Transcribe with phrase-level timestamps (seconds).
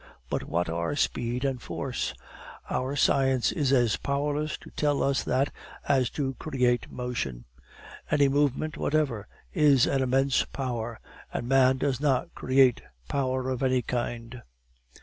[0.31, 2.15] But what are speed and force?
[2.71, 5.53] Our science is as powerless to tell us that
[5.87, 7.45] as to create motion.
[8.09, 10.99] Any movement whatever is an immense power,
[11.31, 14.41] and man does not create power of any kind.